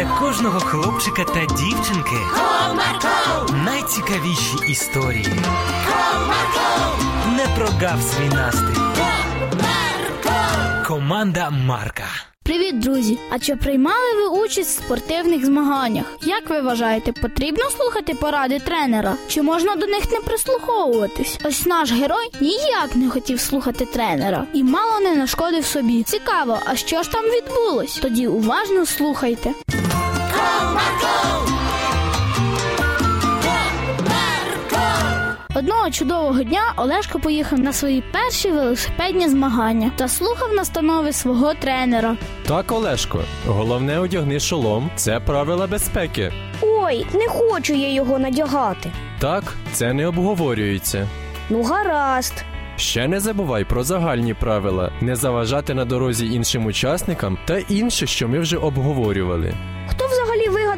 [0.00, 5.26] для кожного хлопчика та дівчинки Comarco, найцікавіші історії.
[5.88, 8.80] Comarco, Не прогав свій настрій.
[8.96, 10.86] Comarco.
[10.86, 12.04] Команда Марка.
[12.42, 13.18] Привіт, друзі!
[13.30, 16.04] А чи приймали ви участь в спортивних змаганнях?
[16.22, 19.14] Як ви вважаєте, потрібно слухати поради тренера?
[19.28, 21.38] Чи можна до них не прислуховуватись?
[21.44, 26.02] Ось наш герой ніяк не хотів слухати тренера і мало не нашкодив собі.
[26.02, 27.98] Цікаво, а що ж там відбулось?
[28.02, 29.54] Тоді уважно слухайте.
[35.54, 42.16] Одного чудового дня Олешко поїхав на свої перші велосипедні змагання та слухав настанови свого тренера.
[42.46, 46.32] Так, Олешко, головне одягни шолом, це правила безпеки.
[46.60, 48.90] Ой, не хочу я його надягати.
[49.18, 51.08] Так, це не обговорюється.
[51.50, 52.44] Ну, гаразд.
[52.76, 58.28] Ще не забувай про загальні правила, не заважати на дорозі іншим учасникам та інше, що
[58.28, 59.54] ми вже обговорювали.
[59.88, 60.19] Хто взагалі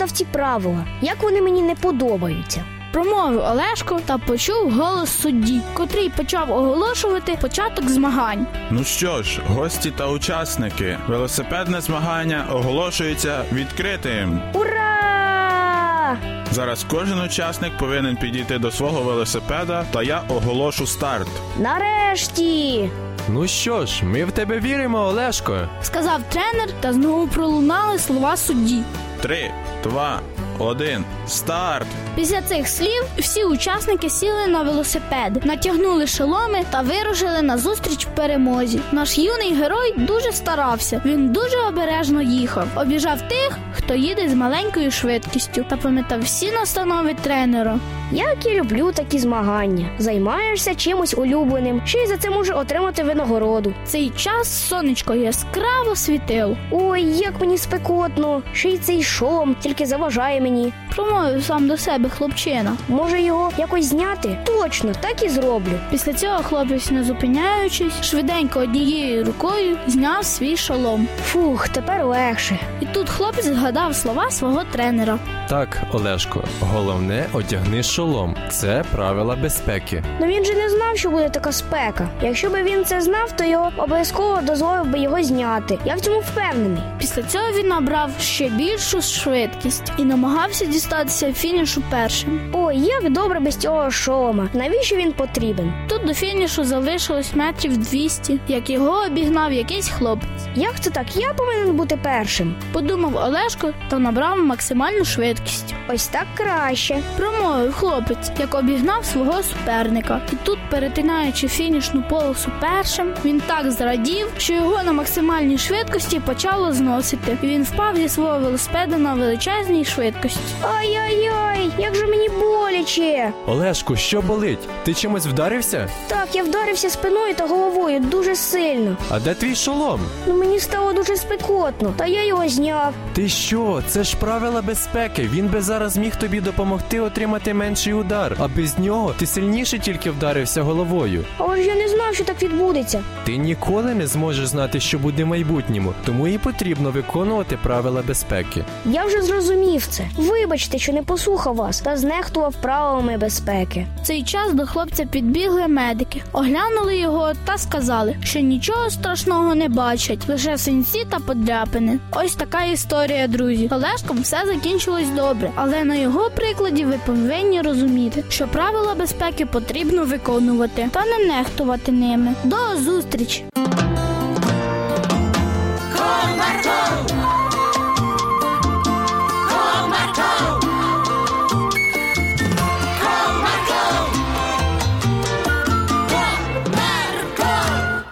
[0.00, 0.86] вигадав ці правила?
[1.00, 2.64] Як вони мені не подобаються?
[2.92, 8.46] Промовив Олешко та почув голос судді, котрий почав оголошувати початок змагань.
[8.70, 14.40] Ну що ж, гості та учасники, велосипедне змагання оголошується відкритим.
[14.54, 16.16] Ура!
[16.50, 21.28] Зараз кожен учасник повинен підійти до свого велосипеда, та я оголошу старт.
[21.58, 22.90] Нарешті!
[23.28, 25.68] Ну що ж, ми в тебе віримо, Олешко.
[25.82, 28.82] Сказав тренер, та знову пролунали слова судді.
[29.22, 30.22] Три, два,
[30.60, 31.86] один, старт!
[32.16, 38.80] Після цих слів всі учасники сіли на велосипед, натягнули шоломи та вирушили на зустріч перемозі.
[38.92, 41.02] Наш юний герой дуже старався.
[41.04, 47.14] Він дуже обережно їхав, обіжав тих, хто їде з маленькою швидкістю, та пам'ятав всі настанови
[47.22, 47.78] тренера.
[48.12, 49.90] Як я люблю такі змагання.
[49.98, 53.74] Займаєшся чимось улюбленим, ще й за це можу отримати винагороду.
[53.84, 56.56] Цей час сонечко яскраво світило.
[56.70, 60.49] Ой, як мені спекотно, ще й цей шолом тільки заважає мені.
[60.96, 62.72] Промовив сам до себе хлопчина.
[62.88, 64.38] Може його якось зняти?
[64.46, 65.72] Точно, так і зроблю.
[65.90, 71.08] Після цього хлопець, не зупиняючись, швиденько однією рукою зняв свій шолом.
[71.24, 72.58] Фух, тепер легше.
[72.80, 75.18] І тут хлопець згадав слова свого тренера.
[75.48, 78.36] Так, Олешко, головне одягни шолом.
[78.50, 80.02] Це правила безпеки.
[80.20, 82.08] Ну він же не знав, що буде така спека.
[82.22, 85.78] Якщо би він це знав, то його обов'язково дозволив би його зняти.
[85.84, 86.82] Я в цьому впевнений.
[86.98, 92.50] Після цього він набрав ще більшу швидкість і намагався дістатися фінішу першим.
[92.52, 94.48] Ой, як добре без цього шолома.
[94.52, 95.72] Навіщо він потрібен?
[95.88, 100.26] Тут до фінішу залишилось метрів 200, як його обігнав якийсь хлопець.
[100.54, 101.16] Як це так?
[101.16, 102.54] Я повинен бути першим.
[102.72, 105.74] Подумав Олешко та набрав максимальну швидкість.
[105.88, 106.98] Ось так краще.
[107.16, 110.20] Промовив хлопець, як обігнав свого суперника.
[110.32, 116.72] І тут, перетинаючи фінішну полосу першим, він так зрадів, що його на максимальній швидкості почало
[116.72, 117.38] зносити.
[117.42, 120.29] І він впав зі свого велосипеда на величезній швидкості.
[120.62, 123.32] Ай-яй-яй, як же мені боляче.
[123.46, 124.68] Олешко, що болить?
[124.84, 125.88] Ти чимось вдарився?
[126.08, 128.96] Так, я вдарився спиною та головою дуже сильно.
[129.10, 130.00] А де твій шолом?
[130.26, 132.94] Ну мені стало дуже спекотно, та я його зняв.
[133.12, 133.82] Ти що?
[133.88, 135.28] Це ж правила безпеки.
[135.32, 140.10] Він би зараз міг тобі допомогти отримати менший удар, а без нього ти сильніше тільки
[140.10, 141.24] вдарився головою.
[141.38, 143.02] Але ж я не знав, що так відбудеться.
[143.24, 148.64] Ти ніколи не зможеш знати, що буде в майбутньому, тому і потрібно виконувати правила безпеки.
[148.84, 150.04] Я вже зрозумів це.
[150.16, 153.86] Вибачте, що не послухав вас та знехтував правилами безпеки.
[154.02, 160.28] Цей час до хлопця підбігли медики, оглянули його та сказали, що нічого страшного не бачать,
[160.28, 161.98] лише синці та подряпини.
[162.12, 163.68] Ось така історія, друзі.
[163.72, 170.04] Олешком все закінчилось добре, але на його прикладі ви повинні розуміти, що правила безпеки потрібно
[170.04, 172.34] виконувати та не нехтувати ними.
[172.44, 173.44] До зустрічі!